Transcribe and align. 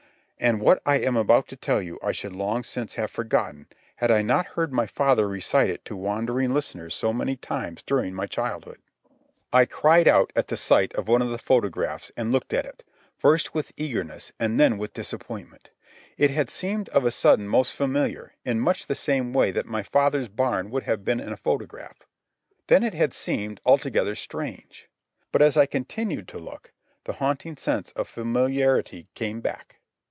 And 0.43 0.59
what 0.59 0.81
I 0.87 0.97
am 0.97 1.15
about 1.15 1.47
to 1.49 1.55
tell 1.55 1.83
you 1.83 1.99
I 2.01 2.11
should 2.13 2.33
long 2.33 2.63
since 2.63 2.95
have 2.95 3.11
forgotten 3.11 3.67
had 3.97 4.09
I 4.09 4.23
not 4.23 4.47
heard 4.47 4.73
my 4.73 4.87
father 4.87 5.27
recite 5.29 5.69
it 5.69 5.85
to 5.85 5.95
wondering 5.95 6.51
listeners 6.51 6.95
so 6.95 7.13
many 7.13 7.35
times 7.35 7.83
during 7.83 8.15
my 8.15 8.25
childhood. 8.25 8.79
I 9.53 9.65
cried 9.65 10.07
out 10.07 10.33
at 10.35 10.49
sight 10.57 10.95
of 10.95 11.07
one 11.07 11.21
of 11.21 11.29
the 11.29 11.37
photographs 11.37 12.11
and 12.17 12.31
looked 12.31 12.55
at 12.55 12.65
it, 12.65 12.83
first 13.19 13.53
with 13.53 13.71
eagerness, 13.77 14.31
and 14.39 14.59
then 14.59 14.79
with 14.79 14.93
disappointment. 14.95 15.69
It 16.17 16.31
had 16.31 16.49
seemed 16.49 16.89
of 16.89 17.05
a 17.05 17.11
sudden 17.11 17.47
most 17.47 17.73
familiar, 17.73 18.33
in 18.43 18.59
much 18.61 18.87
the 18.87 18.95
same 18.95 19.33
way 19.33 19.51
that 19.51 19.67
my 19.67 19.83
father's 19.83 20.27
barn 20.27 20.71
would 20.71 20.81
have 20.85 21.05
been 21.05 21.19
in 21.19 21.31
a 21.31 21.37
photograph. 21.37 21.97
Then 22.65 22.81
it 22.81 22.95
had 22.95 23.13
seemed 23.13 23.61
altogether 23.63 24.15
strange. 24.15 24.89
But 25.31 25.43
as 25.43 25.55
I 25.55 25.67
continued 25.67 26.27
to 26.29 26.39
look 26.39 26.73
the 27.03 27.13
haunting 27.13 27.57
sense 27.57 27.91
of 27.91 28.07
familiarity 28.07 29.07
came 29.13 29.39
back. 29.41 29.77